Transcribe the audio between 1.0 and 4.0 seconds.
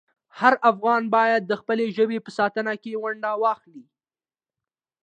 باید د خپلې ژبې په ساتنه کې ونډه واخلي.